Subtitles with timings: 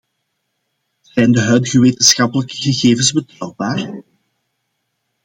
[1.01, 4.03] Zijn de huidige wetenschappelijke gegevens betrouwbaar?